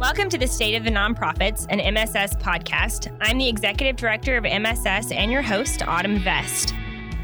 [0.00, 3.14] Welcome to the State of the Nonprofits, an MSS podcast.
[3.20, 6.72] I'm the executive director of MSS and your host, Autumn Vest.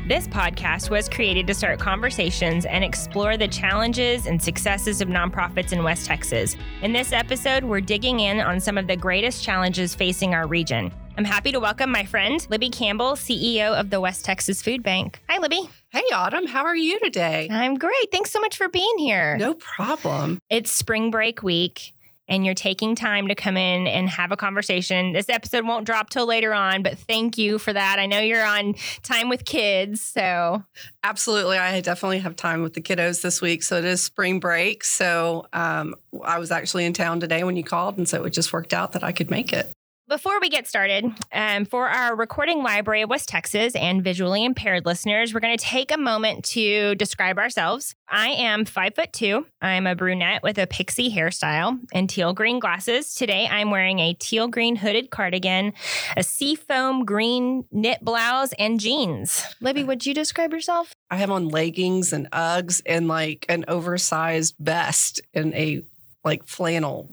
[0.07, 5.73] This podcast was created to start conversations and explore the challenges and successes of nonprofits
[5.73, 6.55] in West Texas.
[6.83, 10.93] In this episode, we're digging in on some of the greatest challenges facing our region.
[11.17, 15.19] I'm happy to welcome my friend, Libby Campbell, CEO of the West Texas Food Bank.
[15.31, 15.63] Hi, Libby.
[15.89, 16.47] Hey, Autumn.
[16.47, 17.49] How are you today?
[17.51, 18.13] I'm great.
[18.13, 19.39] Thanks so much for being here.
[19.39, 20.41] No problem.
[20.51, 21.95] It's spring break week
[22.29, 25.13] and you're taking time to come in and have a conversation.
[25.13, 27.99] This episode won't drop till later on, but thank you for that.
[27.99, 30.63] I know you're on time with kids, so
[31.05, 33.63] absolutely, I definitely have time with the kiddos this week.
[33.63, 34.85] So it is spring break.
[34.85, 38.53] So um, I was actually in town today when you called, and so it just
[38.53, 39.71] worked out that I could make it.
[40.09, 44.87] Before we get started, um, for our recording library of West Texas and visually impaired
[44.87, 47.97] listeners, we're going to take a moment to describe ourselves.
[48.09, 49.47] I am five foot two.
[49.61, 53.17] I'm a brunette with a pixie hairstyle and teal green glasses.
[53.17, 55.73] Today, I'm wearing a teal green hooded cardigan,
[56.17, 59.57] a seafoam green knit blouse, and jeans.
[59.61, 60.93] Libby, would you describe yourself?
[61.11, 65.83] I have on leggings and Uggs and like an oversized vest and a
[66.25, 67.11] like flannel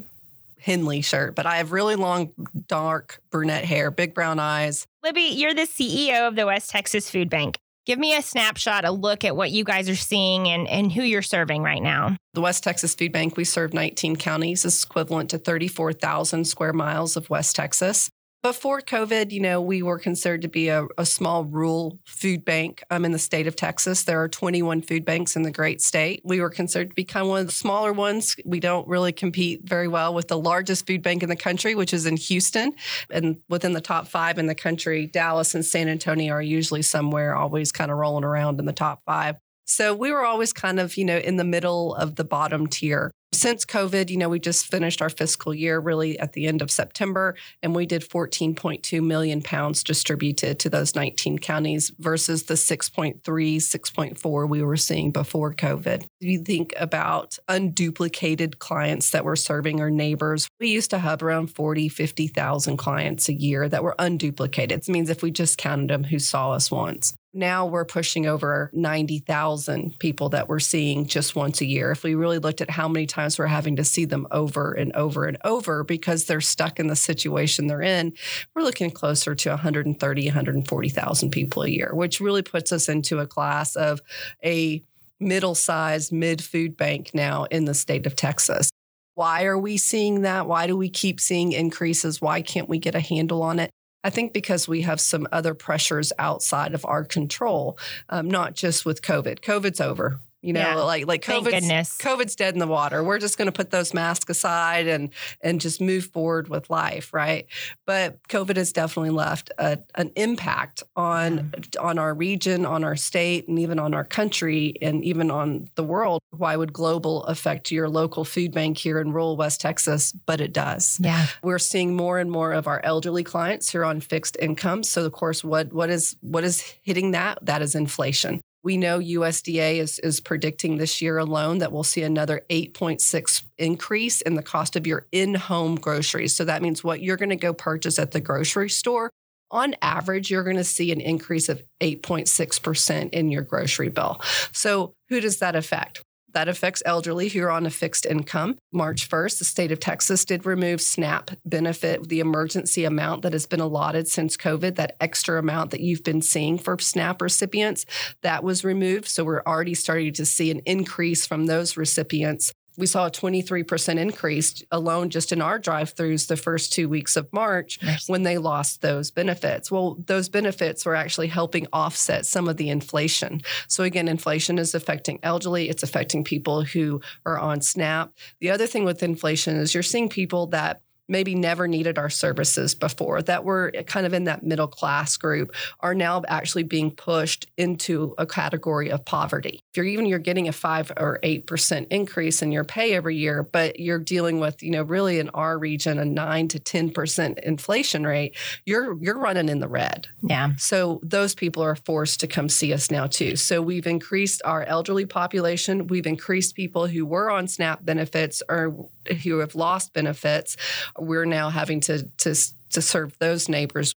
[0.64, 2.32] Henley shirt, but I have really long,
[2.68, 4.88] dark brunette hair, big brown eyes.
[5.04, 7.58] Libby, you're the CEO of the West Texas Food Bank.
[7.86, 11.02] Give me a snapshot, a look at what you guys are seeing and, and who
[11.02, 12.16] you're serving right now.
[12.34, 17.18] The West Texas Food Bank, we serve 19 counties, is equivalent to 34,000 square miles
[17.18, 18.10] of West Texas.
[18.44, 22.84] Before COVID, you know, we were considered to be a, a small rural food bank
[22.92, 24.04] um, in the state of Texas.
[24.04, 26.22] There are 21 food banks in the great state.
[26.26, 28.36] We were considered to become one of the smaller ones.
[28.44, 31.94] We don't really compete very well with the largest food bank in the country, which
[31.94, 32.74] is in Houston.
[33.10, 37.38] And within the top five in the country, Dallas and San Antonio are usually somewhere,
[37.38, 39.38] always kind of rolling around in the top five.
[39.66, 43.12] So we were always kind of, you know, in the middle of the bottom tier.
[43.32, 46.70] Since COVID, you know, we just finished our fiscal year really at the end of
[46.70, 53.22] September, and we did 14.2 million pounds distributed to those 19 counties versus the 6.3,
[53.22, 56.04] 6.4 we were seeing before COVID.
[56.04, 61.24] If you think about unduplicated clients that we're serving our neighbors, we used to have
[61.24, 64.88] around 40, 50,000 clients a year that were unduplicated.
[64.88, 68.70] It means if we just counted them who saw us once now we're pushing over
[68.74, 71.92] 90,000 people that we're seeing just once a year.
[71.92, 74.96] If we really looked at how many times we're having to see them over and
[74.96, 78.14] over and over because they're stuck in the situation they're in,
[78.56, 83.28] we're looking closer to 130, 140,000 people a year, which really puts us into a
[83.28, 84.02] class of
[84.46, 84.84] a
[85.20, 88.70] middle sized mid food bank now in the state of Texas.
[89.16, 90.48] Why are we seeing that?
[90.48, 92.20] Why do we keep seeing increases?
[92.20, 93.70] Why can't we get a handle on it?
[94.04, 97.78] I think because we have some other pressures outside of our control,
[98.10, 99.40] um, not just with COVID.
[99.40, 100.20] COVID's over.
[100.44, 100.76] You know, yeah.
[100.76, 103.02] like like COVID's, COVID's dead in the water.
[103.02, 105.10] We're just going to put those masks aside and
[105.42, 107.48] and just move forward with life, right?
[107.86, 111.80] But COVID has definitely left a, an impact on yeah.
[111.82, 115.84] on our region, on our state, and even on our country, and even on the
[115.84, 116.22] world.
[116.32, 120.12] Why would global affect your local food bank here in rural West Texas?
[120.26, 121.00] But it does.
[121.02, 124.90] Yeah, we're seeing more and more of our elderly clients who are on fixed incomes.
[124.90, 127.40] So, of course, what what is what is hitting that?
[127.42, 128.42] That is inflation.
[128.64, 134.22] We know USDA is, is predicting this year alone that we'll see another 8.6 increase
[134.22, 136.34] in the cost of your in-home groceries.
[136.36, 139.10] So that means what you're going to go purchase at the grocery store.
[139.52, 144.20] On average, you're going to see an increase of 8.6% in your grocery bill.
[144.52, 146.02] So, who does that affect?
[146.34, 148.58] That affects elderly who are on a fixed income.
[148.72, 153.46] March 1st, the state of Texas did remove SNAP benefit, the emergency amount that has
[153.46, 157.86] been allotted since COVID, that extra amount that you've been seeing for SNAP recipients,
[158.22, 159.08] that was removed.
[159.08, 163.98] So we're already starting to see an increase from those recipients we saw a 23%
[163.98, 168.08] increase alone just in our drive-throughs the first two weeks of March nice.
[168.08, 169.72] when they lost those benefits.
[169.72, 173.42] Well, those benefits were actually helping offset some of the inflation.
[173.68, 178.12] So again, inflation is affecting elderly, it's affecting people who are on SNAP.
[178.40, 182.76] The other thing with inflation is you're seeing people that maybe never needed our services
[182.76, 187.46] before that were kind of in that middle class group are now actually being pushed
[187.58, 189.60] into a category of poverty.
[189.72, 193.44] If you're even you're getting a 5 or 8% increase in your pay every year
[193.44, 198.06] but you're dealing with, you know, really in our region a 9 to 10% inflation
[198.06, 198.36] rate,
[198.66, 200.08] you're you're running in the red.
[200.22, 200.52] Yeah.
[200.58, 203.36] So those people are forced to come see us now too.
[203.36, 208.88] So we've increased our elderly population, we've increased people who were on SNAP benefits or
[209.24, 210.56] who have lost benefits
[210.98, 212.36] we're now having to, to,
[212.72, 213.94] to serve those neighbors.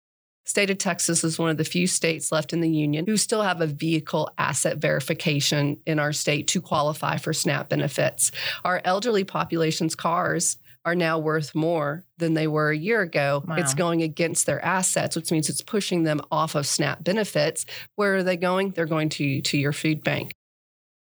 [0.47, 3.41] State of Texas is one of the few states left in the union who still
[3.41, 8.31] have a vehicle asset verification in our state to qualify for SNAP benefits.
[8.63, 13.43] Our elderly population's cars are now worth more than they were a year ago.
[13.47, 13.55] Wow.
[13.55, 17.65] It's going against their assets, which means it's pushing them off of SNAP benefits.
[17.95, 18.69] Where are they going?
[18.69, 20.31] They're going to, to your food bank.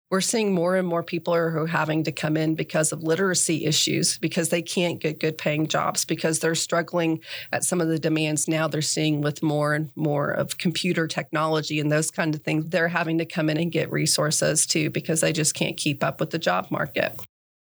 [0.09, 3.65] We're seeing more and more people who are having to come in because of literacy
[3.65, 7.19] issues, because they can't get good paying jobs, because they're struggling
[7.51, 11.81] at some of the demands now they're seeing with more and more of computer technology
[11.81, 12.69] and those kind of things.
[12.69, 16.21] They're having to come in and get resources too, because they just can't keep up
[16.21, 17.19] with the job market.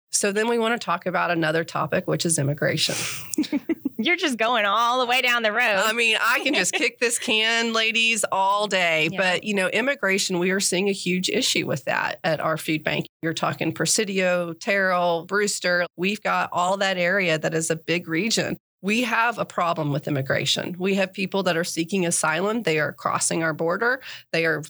[0.10, 2.96] So then we want to talk about another topic, which is immigration.
[3.98, 5.82] You're just going all the way down the road.
[5.84, 9.10] I mean, I can just kick this can, ladies, all day.
[9.12, 9.18] Yeah.
[9.18, 12.84] But, you know, immigration, we are seeing a huge issue with that at our food
[12.84, 13.08] bank.
[13.22, 15.86] You're talking Presidio, Terrell, Brewster.
[15.96, 18.58] We've got all that area that is a big region.
[18.84, 20.76] We have a problem with immigration.
[20.80, 22.64] We have people that are seeking asylum.
[22.64, 24.02] They are crossing our border.
[24.32, 24.64] They are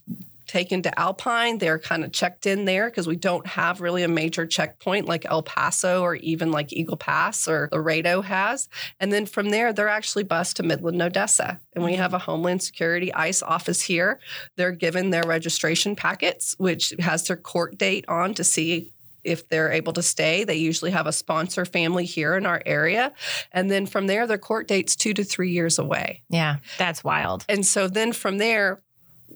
[0.51, 1.59] taken to Alpine.
[1.59, 5.25] They're kind of checked in there because we don't have really a major checkpoint like
[5.25, 8.67] El Paso or even like Eagle Pass or Laredo has.
[8.99, 11.61] And then from there, they're actually bused to Midland, Odessa.
[11.73, 14.19] And we have a Homeland Security ICE office here.
[14.57, 18.91] They're given their registration packets, which has their court date on to see
[19.23, 20.43] if they're able to stay.
[20.43, 23.13] They usually have a sponsor family here in our area.
[23.53, 26.23] And then from there, their court date's two to three years away.
[26.29, 27.45] yeah, that's wild.
[27.47, 28.81] And so then from there,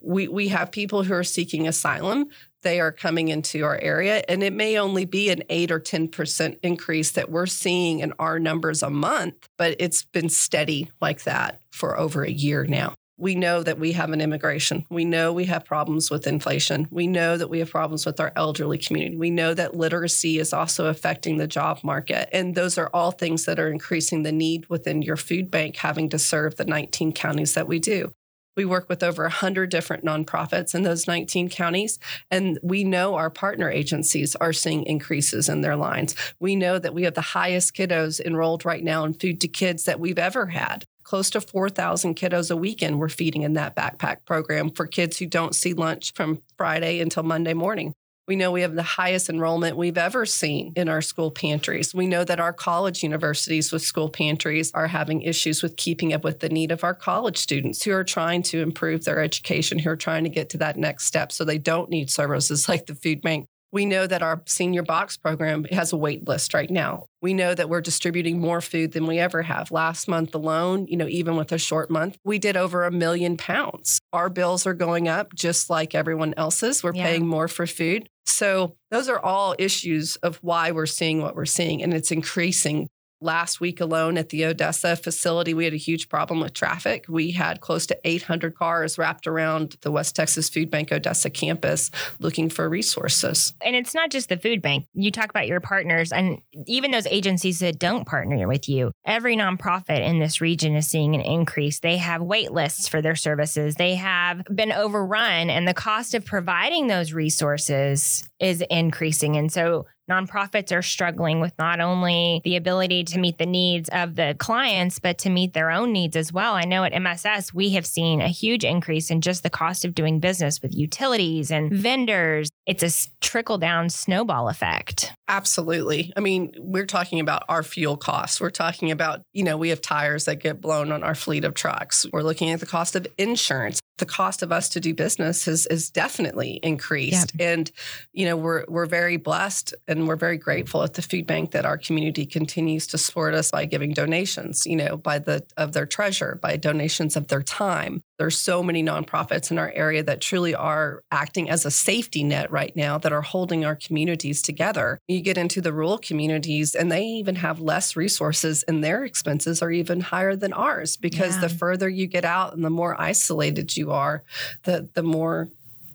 [0.06, 2.28] we, we have people who are seeking asylum.
[2.62, 6.58] They are coming into our area, and it may only be an 8 or 10%
[6.62, 11.60] increase that we're seeing in our numbers a month, but it's been steady like that
[11.70, 12.94] for over a year now.
[13.18, 14.84] We know that we have an immigration.
[14.90, 16.86] We know we have problems with inflation.
[16.90, 19.16] We know that we have problems with our elderly community.
[19.16, 22.28] We know that literacy is also affecting the job market.
[22.30, 26.10] And those are all things that are increasing the need within your food bank having
[26.10, 28.12] to serve the 19 counties that we do.
[28.56, 31.98] We work with over 100 different nonprofits in those 19 counties,
[32.30, 36.16] and we know our partner agencies are seeing increases in their lines.
[36.40, 39.84] We know that we have the highest kiddos enrolled right now in Food to Kids
[39.84, 40.84] that we've ever had.
[41.04, 45.26] Close to 4,000 kiddos a weekend we're feeding in that backpack program for kids who
[45.26, 47.92] don't see lunch from Friday until Monday morning.
[48.26, 51.94] We know we have the highest enrollment we've ever seen in our school pantries.
[51.94, 56.24] We know that our college universities with school pantries are having issues with keeping up
[56.24, 59.90] with the need of our college students who are trying to improve their education, who
[59.90, 62.96] are trying to get to that next step so they don't need services like the
[62.96, 63.48] food bank.
[63.72, 67.06] We know that our senior box program has a wait list right now.
[67.20, 69.70] We know that we're distributing more food than we ever have.
[69.70, 73.36] Last month alone, you know, even with a short month, we did over a million
[73.36, 74.00] pounds.
[74.12, 76.82] Our bills are going up just like everyone else's.
[76.84, 77.04] We're Yeah.
[77.04, 78.08] paying more for food.
[78.24, 82.88] So, those are all issues of why we're seeing what we're seeing, and it's increasing.
[83.20, 87.06] Last week alone at the Odessa facility, we had a huge problem with traffic.
[87.08, 91.90] We had close to 800 cars wrapped around the West Texas Food Bank Odessa campus
[92.18, 93.54] looking for resources.
[93.62, 94.86] And it's not just the food bank.
[94.92, 98.92] You talk about your partners and even those agencies that don't partner with you.
[99.06, 101.80] Every nonprofit in this region is seeing an increase.
[101.80, 103.76] They have wait lists for their services.
[103.76, 109.36] They have been overrun and the cost of providing those resources is increasing.
[109.36, 114.16] And so nonprofits are struggling with not only the ability to meet the needs of
[114.16, 116.54] the clients, but to meet their own needs as well.
[116.54, 119.94] I know at MSS, we have seen a huge increase in just the cost of
[119.94, 122.48] doing business with utilities and vendors.
[122.66, 125.12] It's a trickle down snowball effect.
[125.28, 126.12] Absolutely.
[126.16, 128.40] I mean, we're talking about our fuel costs.
[128.40, 131.54] We're talking about, you know, we have tires that get blown on our fleet of
[131.54, 132.06] trucks.
[132.12, 133.80] We're looking at the cost of insurance.
[133.98, 137.32] The cost of us to do business has is definitely increased.
[137.40, 137.70] And,
[138.12, 141.64] you know, we're we're very blessed and we're very grateful at the food bank that
[141.64, 145.86] our community continues to support us by giving donations, you know, by the of their
[145.86, 148.02] treasure, by donations of their time.
[148.18, 152.50] There's so many nonprofits in our area that truly are acting as a safety net
[152.50, 154.98] right now that are holding our communities together.
[155.06, 159.60] You get into the rural communities and they even have less resources and their expenses
[159.62, 161.42] are even higher than ours because Yeah.
[161.42, 164.22] the further you get out and the more isolated you are,
[164.64, 165.48] the the more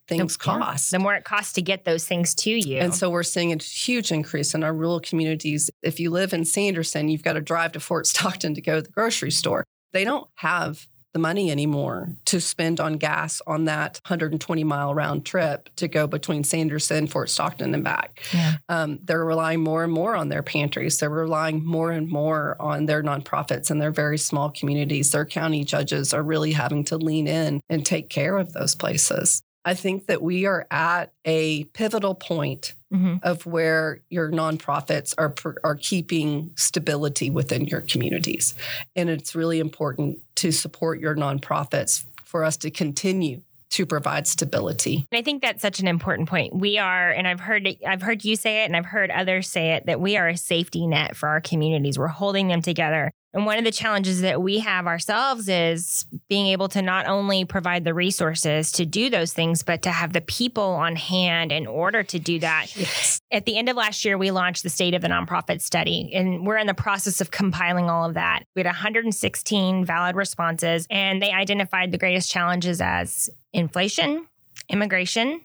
[0.07, 0.53] things Yeah.
[0.59, 0.91] cost.
[0.91, 2.77] The more it costs to get those things to you.
[2.79, 5.69] And so we're seeing a huge increase in our rural communities.
[5.81, 8.81] If you live in Sanderson, you've got to drive to Fort Stockton to go to
[8.81, 9.63] the grocery store.
[9.93, 15.25] They don't have the money anymore to spend on gas on that 120 mile round
[15.25, 18.23] trip to go between Sanderson, Fort Stockton, and back.
[18.33, 18.55] Yeah.
[18.69, 20.97] Um, they're relying more and more on their pantries.
[20.97, 25.11] They're relying more and more on their nonprofits and their very small communities.
[25.11, 29.41] Their county judges are really having to lean in and take care of those places.
[29.63, 33.19] I think that we are at a pivotal point Mhm.
[33.23, 38.53] of where your nonprofits are are keeping stability within your communities,
[38.95, 45.05] and it's really important to support your nonprofits for us to continue to provide stability.
[45.11, 46.53] And I think that's such an important point.
[46.53, 49.71] We are, and I've heard I've heard you say it and I've heard others say
[49.71, 51.97] it, that we are a safety net for our communities.
[51.97, 53.11] We're holding them together.
[53.33, 57.45] And one of the challenges that we have ourselves is being able to not only
[57.45, 61.65] provide the resources to do those things, but to have the people on hand in
[61.65, 62.75] order to do that.
[62.75, 63.21] Yes.
[63.31, 66.45] At the end of last year, we launched the State of the Nonprofit Study, and
[66.45, 68.43] we're in the process of compiling all of that.
[68.53, 74.27] We had 116 valid responses, and they identified the greatest challenges as inflation,
[74.67, 75.41] immigration,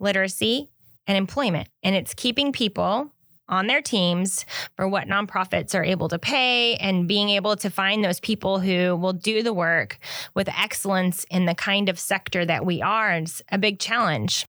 [0.00, 0.68] literacy,
[1.06, 1.68] and employment.
[1.84, 3.12] And it's keeping people
[3.50, 8.02] on their teams for what nonprofits are able to pay and being able to find
[8.02, 9.98] those people who will do the work
[10.34, 14.46] with excellence in the kind of sector that we are is a big challenge.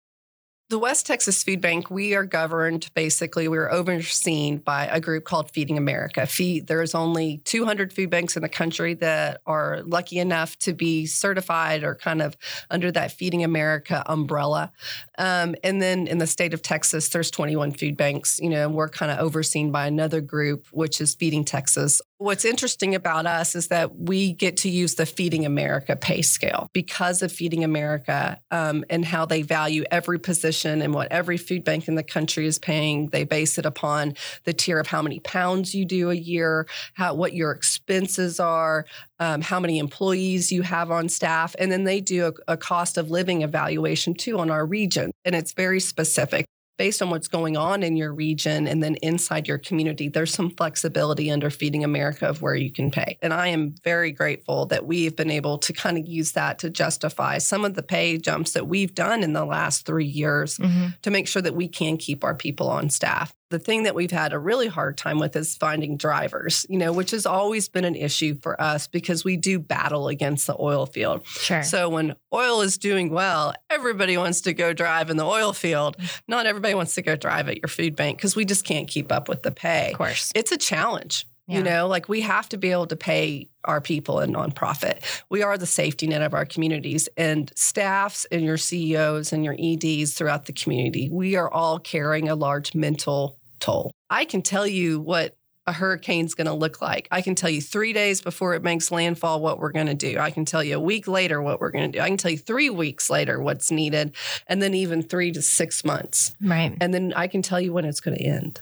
[0.70, 5.50] The West Texas Food Bank, we are governed basically, we're overseen by a group called
[5.52, 6.28] Feeding America.
[6.66, 11.86] There's only 200 food banks in the country that are lucky enough to be certified
[11.86, 12.36] or kind of
[12.70, 14.74] under that Feeding America umbrella.
[15.18, 18.90] Um, and then in the state of Texas, there's 21 food banks, you know, we're
[18.90, 22.02] kind of overseen by another group, which is Feeding Texas.
[22.20, 26.68] What's interesting about us is that we get to use the Feeding America pay scale
[26.74, 31.64] because of Feeding America um, and how they value every position and what every food
[31.64, 33.10] bank in the country is paying.
[33.10, 37.14] They base it upon the tier of how many pounds you do a year, how
[37.14, 38.88] what your expenses are,
[39.20, 42.98] um, how many employees you have on staff, and then they do a, a cost
[42.98, 46.48] of living evaluation too on our region, and it's very specific
[46.78, 50.50] based on what's going on in your region and then inside your community, there's some
[50.52, 53.18] flexibility under Feeding America of where you can pay.
[53.22, 56.70] And I am very grateful that we've been able to kind of use that to
[56.70, 60.88] justify some of the pay jumps that we've done in the last three years mm-hmm.
[61.02, 63.34] to make sure that we can keep our people on staff.
[63.50, 66.92] The thing that we've had a really hard time with is finding drivers, you know,
[66.92, 70.86] which has always been an issue for us because we do battle against the oil
[70.86, 71.26] field.
[71.26, 71.64] Sure.
[71.64, 75.96] So when oil is doing well, everybody wants to go drive in the oil field.
[76.28, 79.12] Not everybody wants to go drive at your food bank because we just can't keep
[79.12, 79.92] up with the pay.
[79.92, 80.32] Of course.
[80.36, 81.26] It's a challenge.
[81.48, 81.60] Yeah.
[81.60, 85.02] You know, like we have to be able to pay our people in nonprofit.
[85.30, 89.56] We are the safety net of our communities and staffs and your CEOs and your
[89.58, 91.10] EDs throughout the community.
[91.10, 93.92] We are all carrying a large mental toll.
[94.10, 95.36] I can tell you what
[95.68, 97.10] a hurricane's going to look like.
[97.12, 100.18] I can tell you three days before it makes landfall what we're going to do.
[100.18, 102.02] I can tell you a week later what we're going to do.
[102.02, 104.16] I can tell you three weeks later what's needed,
[104.48, 106.34] and then even three to six months.
[106.42, 106.76] Right.
[106.80, 108.62] And then I can tell you when it's going to end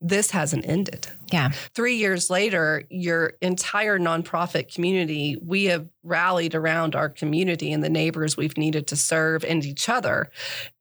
[0.00, 1.06] this hasn't ended.
[1.32, 1.50] Yeah.
[1.74, 7.88] Three years later, your entire nonprofit community, we have rallied around our community and the
[7.88, 10.30] neighbors we've needed to serve and each other.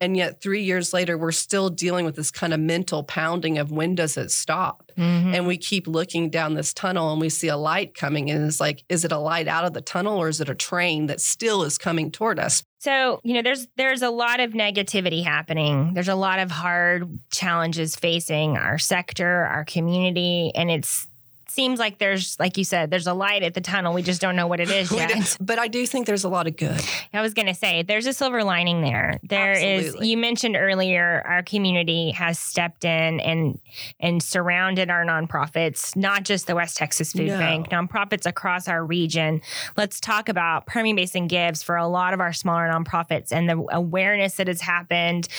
[0.02, 3.72] And yet, three years later, we're still dealing with this kind of mental pounding of
[3.72, 4.85] when does it stop?
[4.98, 5.34] Mm-hmm.
[5.34, 8.30] And we keep looking down this tunnel and we see a light coming.
[8.30, 10.56] And it's like, is it a light out of the tunnel or is it a
[10.56, 12.64] train that still is coming toward us?
[12.80, 15.94] So, you know, there's there's a lot of negativity happening.
[15.94, 21.08] There's a lot of hard challenges facing our sector, our community, and it's
[21.56, 23.94] seems like there's, like you said, there's a light at the tunnel.
[23.94, 25.38] We just don't know what it is yet.
[25.40, 26.80] but I do think there's a lot of good.
[27.14, 29.20] I was going to say there's a silver lining there.
[29.24, 30.02] There Absolutely.
[30.02, 30.08] is.
[30.08, 33.60] You mentioned earlier, our community has stepped in and
[34.00, 37.40] and surrounded our nonprofits, not just the West Texas Food no.
[37.40, 39.42] Bank, nonprofits across our region.
[39.78, 43.66] Let's talk about Permian Basin Gives for a lot of our smaller nonprofits and the
[43.72, 45.30] awareness that has happened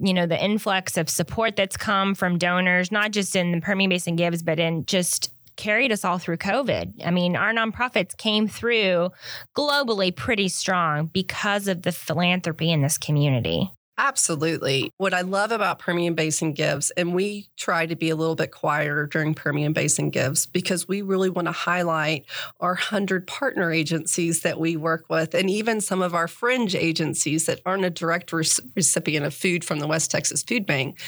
[0.00, 3.88] you know the influx of support that's come from donors not just in the permian
[3.88, 7.04] basin gives but in just carried us all through COVID.
[7.04, 9.10] I mean, our nonprofits came through
[9.56, 13.70] globally pretty strong because of the philanthropy in this community.
[13.96, 14.90] Absolutely.
[14.96, 18.50] What I love about Permian Basin Gives, and we try to be a little bit
[18.50, 22.24] quieter during Permian Basin Gives because we really want to highlight
[22.58, 27.46] our 100 partner agencies that we work with, and even some of our fringe agencies
[27.46, 28.44] that aren't a direct re-
[28.74, 30.98] recipient of food from the West Texas Food Bank.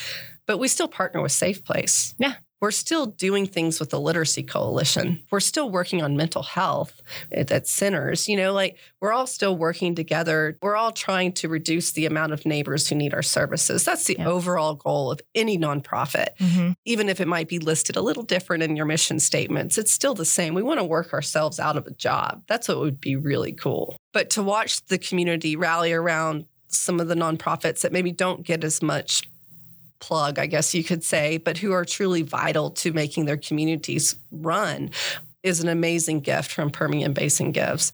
[0.47, 2.15] But we still partner with Safe Place.
[2.19, 5.23] Yeah we're still doing things with the Literacy Coalition.
[5.31, 8.29] We're still working on mental health at, at, centers.
[8.29, 10.59] You know, like we're all still working together.
[10.63, 13.85] We're all trying to reduce the amount of neighbors who need our services.
[13.85, 14.29] That's the yeah.
[14.29, 16.37] overall goal of any nonprofit.
[16.39, 16.73] Mm-hmm.
[16.85, 20.15] Even if it might be listed a little different in your mission statements, it's still
[20.15, 20.55] the same.
[20.55, 22.43] We want to work ourselves out of a job.
[22.47, 23.97] That's what would be really cool.
[24.13, 28.65] But to watch the community rally around some of the nonprofits that maybe don't get
[28.65, 29.23] as much
[30.01, 34.17] plug, I guess you could say, but who are truly vital to making their communities
[34.31, 34.91] run
[35.43, 37.93] is an amazing gift from Permian Basin Gives.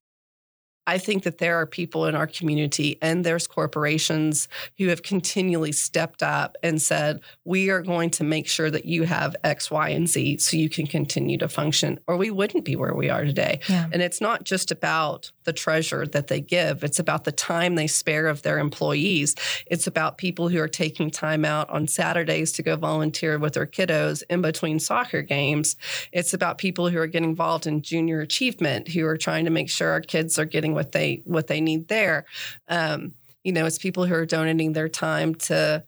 [0.87, 4.49] I think that there are people in our community and there's corporations
[4.79, 9.05] who have continually stepped up and said, we are going to make sure that you
[9.05, 12.77] have X, Y, and Z so you can continue to function, or we wouldn't be
[12.77, 13.61] where we are today.
[13.69, 13.89] Yeah.
[13.93, 17.87] And it's not just about the treasure that they give, it's about the time they
[17.87, 19.35] spare of their employees.
[19.67, 23.67] It's about people who are taking time out on Saturdays to go volunteer with their
[23.67, 25.77] kiddos in between soccer games.
[26.12, 29.71] It's about people who are getting involved in junior achievement, who are trying to make
[29.71, 32.25] sure our kids are getting what they what they need there.
[32.69, 33.12] Um,
[33.45, 35.85] you know, it's people who are donating their time to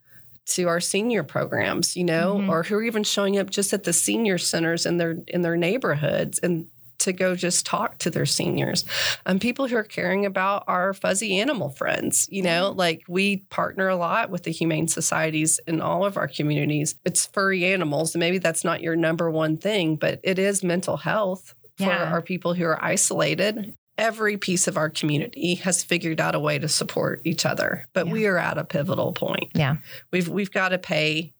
[0.47, 2.51] to our senior programs, you know, mm-hmm.
[2.51, 5.57] or who are even showing up just at the senior centers in their in their
[5.57, 6.67] neighborhoods and
[6.99, 8.85] to go just talk to their seniors.
[9.27, 12.79] And um, people who are caring about our fuzzy animal friends, you know, mm-hmm.
[12.79, 16.95] like we partner a lot with the humane societies in all of our communities.
[17.05, 20.97] It's furry animals, and maybe that's not your number one thing, but it is mental
[20.97, 22.11] health for yeah.
[22.11, 26.59] our people who are isolated every piece of our community has figured out a way
[26.59, 28.13] to support each other but yeah.
[28.13, 29.77] we are at a pivotal point yeah
[30.11, 31.33] we've we've got to pay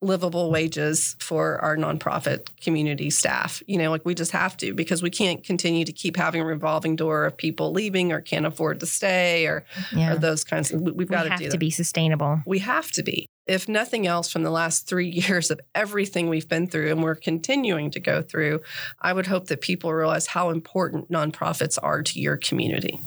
[0.00, 3.62] livable wages for our nonprofit community staff.
[3.66, 6.44] You know, like we just have to because we can't continue to keep having a
[6.44, 10.12] revolving door of people leaving or can't afford to stay or, yeah.
[10.12, 10.80] or those kinds of.
[10.80, 11.60] We've got we to do to that.
[11.60, 12.42] be sustainable.
[12.46, 13.28] We have to be.
[13.46, 17.14] If nothing else, from the last three years of everything we've been through and we're
[17.14, 18.60] continuing to go through,
[19.00, 23.00] I would hope that people realize how important nonprofits are to your community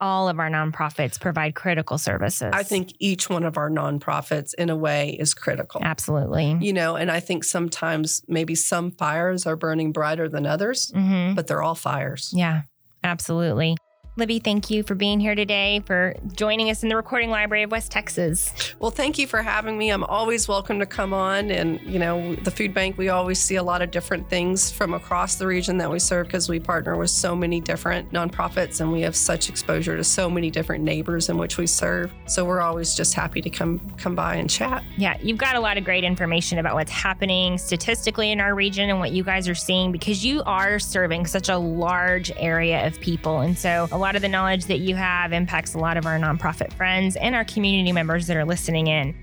[0.00, 2.50] all of our nonprofits provide critical services.
[2.52, 5.80] I think each one of our nonprofits, in a way, is critical.
[5.82, 6.56] Absolutely.
[6.60, 11.34] You know, and I think sometimes maybe some fires are burning brighter than others, mm-hmm.
[11.34, 12.32] but they're all fires.
[12.34, 12.62] Yeah,
[13.02, 13.76] absolutely.
[14.18, 17.70] Libby, thank you for being here today, for joining us in the recording library of
[17.70, 18.52] West Texas.
[18.80, 19.90] Well, thank you for having me.
[19.90, 21.52] I'm always welcome to come on.
[21.52, 24.92] And, you know, the food bank, we always see a lot of different things from
[24.92, 28.90] across the region that we serve because we partner with so many different nonprofits and
[28.90, 32.12] we have such exposure to so many different neighbors in which we serve.
[32.26, 34.82] So we're always just happy to come come by and chat.
[34.96, 38.90] Yeah, you've got a lot of great information about what's happening statistically in our region
[38.90, 42.98] and what you guys are seeing because you are serving such a large area of
[42.98, 43.38] people.
[43.42, 46.06] And so a lot lot of the knowledge that you have impacts a lot of
[46.06, 49.14] our nonprofit friends and our community members that are listening in.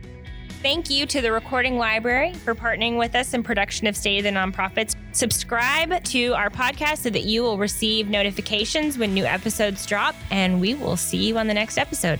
[0.61, 4.25] Thank you to the Recording Library for partnering with us in production of State of
[4.25, 4.95] the Nonprofits.
[5.11, 10.61] Subscribe to our podcast so that you will receive notifications when new episodes drop, and
[10.61, 12.19] we will see you on the next episode.